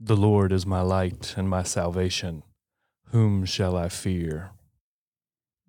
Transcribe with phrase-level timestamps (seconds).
[0.00, 2.44] The Lord is my light and my salvation.
[3.06, 4.52] Whom shall I fear?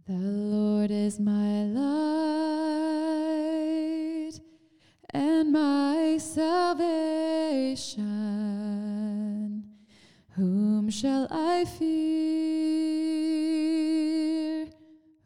[0.05, 3.09] The Lord is my light
[5.09, 7.97] and my salvation.
[10.35, 11.89] Whom shall I fear?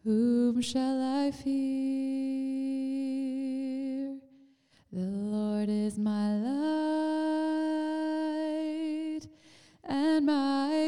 [0.05, 1.51] Whom shall I fear?
[4.93, 6.82] The Lord is my light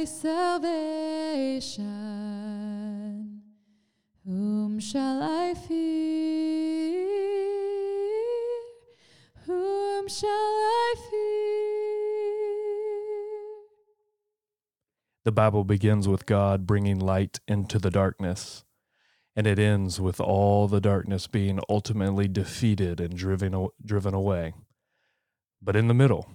[0.06, 1.86] salvation.
[4.26, 7.06] Whom shall I fear?
[9.46, 11.26] Whom shall I fear?
[15.24, 18.64] The Bible begins with God bringing light into the darkness,
[19.36, 24.54] and it ends with all the darkness being ultimately defeated and driven, driven away.
[25.62, 26.30] But in the middle,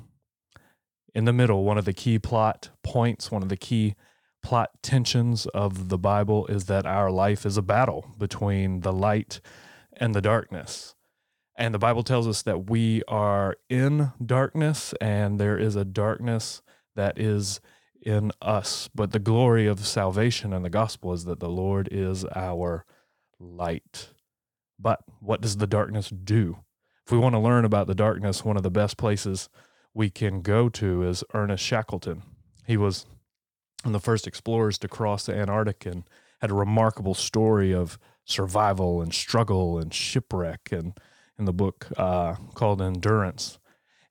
[1.14, 3.95] in the middle, one of the key plot points, one of the key
[4.42, 9.41] plot tensions of the Bible is that our life is a battle between the light
[9.92, 10.94] and the darkness.
[11.56, 16.62] And the Bible tells us that we are in darkness and there is a darkness
[16.97, 17.61] that is
[18.00, 18.89] in us.
[18.95, 22.86] But the glory of salvation and the gospel is that the Lord is our
[23.39, 24.08] light.
[24.78, 26.61] But what does the darkness do?
[27.06, 29.50] If we want to learn about the darkness, one of the best places
[29.94, 32.22] we can go to is Ernest Shackleton.
[32.66, 33.06] He was
[33.83, 36.05] one of the first explorers to cross the Antarctic and
[36.41, 40.92] had a remarkable story of survival and struggle and shipwreck and
[41.38, 43.58] in the book uh, called Endurance.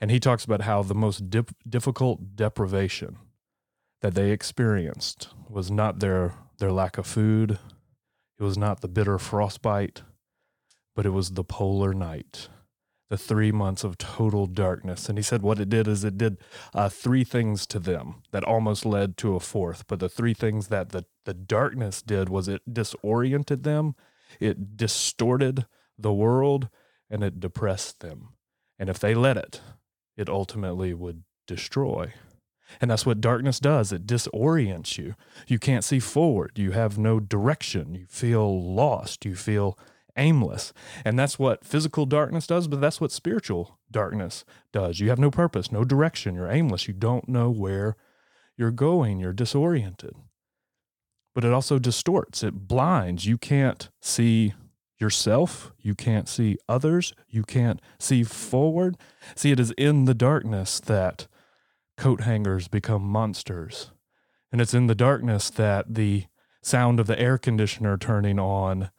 [0.01, 3.17] And he talks about how the most dip- difficult deprivation
[4.01, 7.59] that they experienced was not their, their lack of food,
[8.39, 10.01] it was not the bitter frostbite,
[10.95, 12.47] but it was the polar night
[13.09, 15.09] the three months of total darkness.
[15.09, 16.37] And he said what it did is it did
[16.73, 19.85] uh, three things to them that almost led to a fourth.
[19.87, 23.95] But the three things that the, the darkness did was it disoriented them,
[24.39, 25.65] it distorted
[25.97, 26.69] the world,
[27.09, 28.29] and it depressed them.
[28.77, 29.61] And if they let it,
[30.15, 32.13] it ultimately would destroy.
[32.79, 33.91] And that's what darkness does.
[33.91, 35.15] It disorients you.
[35.47, 36.51] You can't see forward.
[36.55, 37.95] You have no direction.
[37.95, 39.25] You feel lost.
[39.25, 39.77] You feel
[40.19, 40.73] aimless.
[41.03, 44.99] And that's what physical darkness does, but that's what spiritual darkness does.
[44.99, 46.35] You have no purpose, no direction.
[46.35, 46.87] You're aimless.
[46.87, 47.95] You don't know where
[48.57, 49.19] you're going.
[49.19, 50.13] You're disoriented.
[51.33, 53.25] But it also distorts, it blinds.
[53.25, 54.53] You can't see
[54.99, 55.71] yourself.
[55.79, 57.13] You can't see others.
[57.29, 58.97] You can't see forward.
[59.35, 61.27] See, it is in the darkness that
[61.97, 63.91] coat hangers become monsters.
[64.51, 66.25] And it's in the darkness that the
[66.61, 68.89] sound of the air conditioner turning on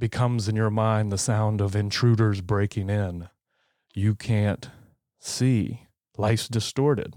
[0.00, 3.28] becomes in your mind the sound of intruders breaking in.
[3.94, 4.68] You can't
[5.20, 5.86] see.
[6.16, 7.14] Life's distorted.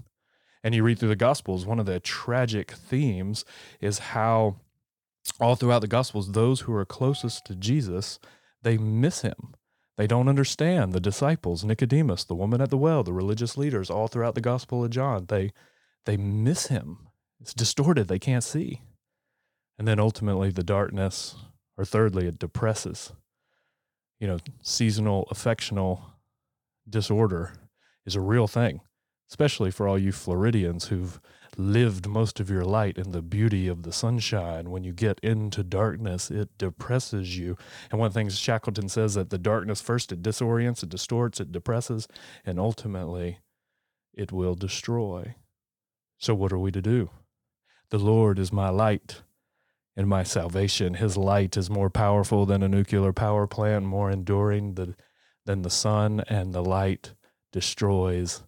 [0.62, 3.44] And you read through the Gospels, one of the tragic themes
[3.80, 4.56] is how
[5.40, 8.18] all throughout the Gospels, those who are closest to Jesus,
[8.62, 9.54] they miss him.
[9.96, 14.08] They don't understand the disciples, Nicodemus, the woman at the well, the religious leaders, all
[14.08, 15.26] throughout the Gospel of John.
[15.28, 15.52] They
[16.04, 17.08] they miss him.
[17.40, 18.08] It's distorted.
[18.08, 18.82] They can't see.
[19.78, 21.36] And then ultimately the darkness
[21.76, 23.12] or thirdly, it depresses.
[24.20, 26.04] You know, seasonal affectional
[26.88, 27.54] disorder
[28.06, 28.80] is a real thing,
[29.30, 31.20] especially for all you Floridians who've
[31.56, 34.70] lived most of your light in the beauty of the sunshine.
[34.70, 37.56] When you get into darkness, it depresses you.
[37.90, 41.40] And one of the things Shackleton says that the darkness first it disorients, it distorts,
[41.40, 42.08] it depresses,
[42.44, 43.38] and ultimately
[44.12, 45.34] it will destroy.
[46.18, 47.10] So what are we to do?
[47.90, 49.22] The Lord is my light
[49.96, 50.94] in my salvation.
[50.94, 54.94] His light is more powerful than a nuclear power plant, more enduring the,
[55.46, 57.14] than the sun, and the light
[57.52, 58.42] destroys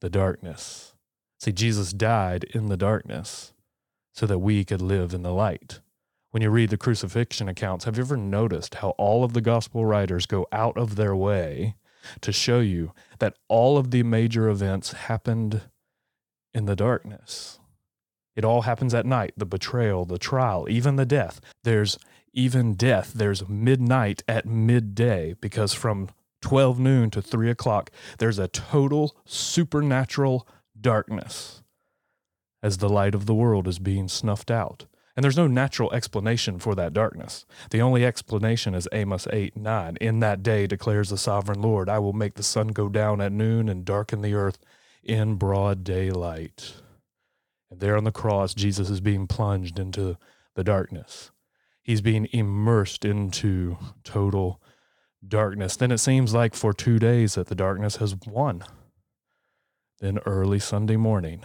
[0.00, 0.94] the darkness.
[1.40, 3.52] See, Jesus died in the darkness
[4.12, 5.80] so that we could live in the light.
[6.30, 9.86] When you read the crucifixion accounts, have you ever noticed how all of the gospel
[9.86, 11.76] writers go out of their way
[12.20, 15.62] to show you that all of the major events happened
[16.52, 17.60] in the darkness?
[18.38, 21.40] It all happens at night the betrayal, the trial, even the death.
[21.64, 21.98] There's
[22.32, 23.12] even death.
[23.12, 26.10] There's midnight at midday because from
[26.42, 30.46] 12 noon to 3 o'clock, there's a total supernatural
[30.80, 31.64] darkness
[32.62, 34.86] as the light of the world is being snuffed out.
[35.16, 37.44] And there's no natural explanation for that darkness.
[37.70, 39.96] The only explanation is Amos 8 9.
[40.00, 43.32] In that day declares the sovereign Lord, I will make the sun go down at
[43.32, 44.60] noon and darken the earth
[45.02, 46.74] in broad daylight.
[47.70, 50.16] And there on the cross, Jesus is being plunged into
[50.54, 51.30] the darkness.
[51.82, 54.60] He's being immersed into total
[55.26, 55.76] darkness.
[55.76, 58.64] Then it seems like for two days that the darkness has won.
[60.00, 61.44] Then early Sunday morning,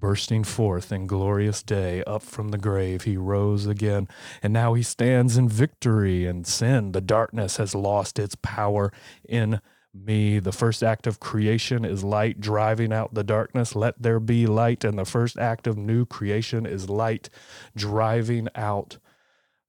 [0.00, 4.08] bursting forth in glorious day up from the grave he rose again
[4.42, 8.92] and now he stands in victory and sin the darkness has lost its power
[9.28, 9.60] in
[9.94, 14.46] me the first act of creation is light driving out the darkness let there be
[14.46, 17.28] light and the first act of new creation is light
[17.76, 18.98] driving out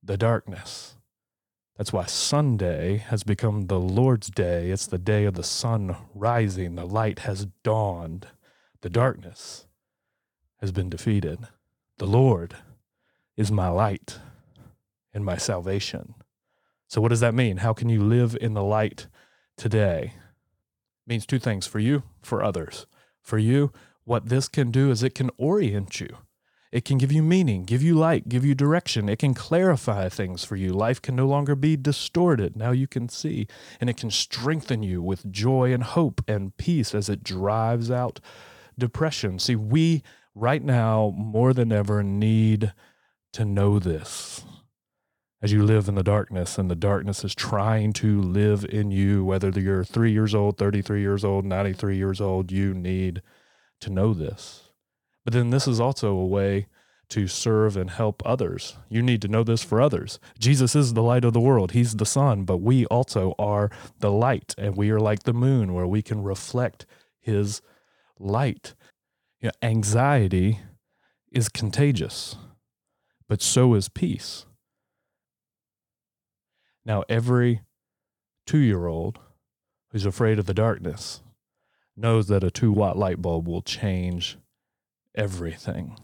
[0.02, 0.96] the darkness
[1.78, 4.70] that's why Sunday has become the Lord's day.
[4.72, 6.76] It's the day of the sun rising.
[6.76, 8.28] The light has dawned.
[8.82, 9.68] The darkness
[10.62, 11.40] has been defeated.
[11.98, 12.56] The Lord
[13.36, 14.20] is my light
[15.14, 16.16] and my salvation.
[16.88, 17.58] So, what does that mean?
[17.58, 19.08] How can you live in the light
[19.58, 20.14] today?
[21.08, 22.86] Means two things for you, for others.
[23.22, 23.72] For you,
[24.04, 26.18] what this can do is it can orient you.
[26.72, 29.08] It can give you meaning, give you light, give you direction.
[29.08, 30.74] It can clarify things for you.
[30.74, 32.58] Life can no longer be distorted.
[32.58, 33.48] Now you can see.
[33.80, 38.20] And it can strengthen you with joy and hope and peace as it drives out
[38.78, 39.40] depression.
[39.40, 40.04] See, we
[40.34, 42.74] right now, more than ever, need
[43.34, 44.44] to know this.
[45.46, 49.24] As you live in the darkness, and the darkness is trying to live in you,
[49.24, 53.22] whether you're three years old, 33 years old, 93 years old, you need
[53.82, 54.72] to know this.
[55.24, 56.66] But then this is also a way
[57.10, 58.78] to serve and help others.
[58.90, 60.20] You need to know this for others.
[60.40, 63.70] Jesus is the light of the world, He's the sun, but we also are
[64.00, 66.88] the light, and we are like the moon where we can reflect
[67.20, 67.62] His
[68.18, 68.74] light.
[69.42, 70.62] You know, anxiety
[71.32, 72.36] is contagious,
[73.28, 74.48] but so is peace.
[76.86, 77.62] Now, every
[78.46, 79.20] two year old
[79.90, 81.22] who's afraid of the darkness
[81.98, 84.38] knows that a two watt light bulb will change
[85.16, 85.98] everything.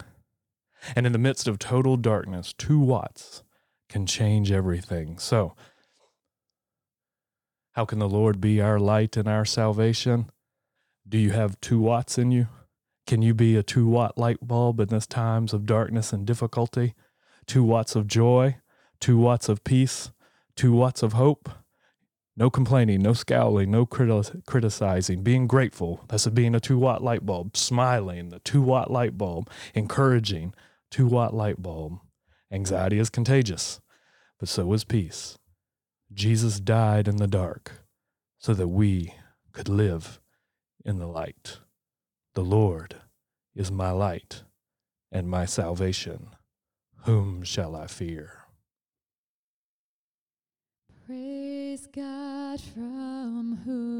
[0.96, 3.42] And in the midst of total darkness, two watts
[3.88, 5.18] can change everything.
[5.18, 5.54] So,
[7.72, 10.30] how can the Lord be our light and our salvation?
[11.08, 12.48] Do you have two watts in you?
[13.06, 16.94] Can you be a two watt light bulb in this times of darkness and difficulty?
[17.46, 18.56] Two watts of joy,
[19.00, 20.10] two watts of peace,
[20.56, 21.50] two watts of hope.
[22.36, 26.04] No complaining, no scowling, no criti- criticizing, being grateful.
[26.08, 27.56] That's a, being a two watt light bulb.
[27.56, 29.50] Smiling, the two watt light bulb.
[29.74, 30.54] Encouraging,
[30.90, 31.98] two watt light bulb.
[32.50, 33.80] Anxiety is contagious,
[34.38, 35.38] but so is peace.
[36.12, 37.84] Jesus died in the dark
[38.38, 39.14] so that we
[39.52, 40.20] could live
[40.84, 41.58] in the light.
[42.34, 42.96] The Lord
[43.54, 44.42] is my light
[45.10, 46.28] and my salvation.
[47.04, 48.41] Whom shall I fear?
[51.06, 53.91] Praise God from whom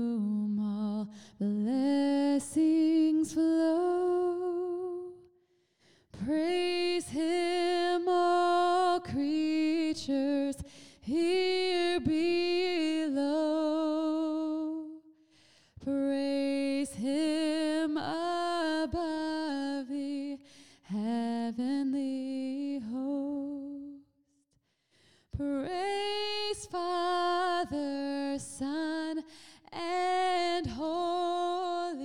[29.72, 32.02] and Holy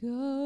[0.00, 0.39] Ghost.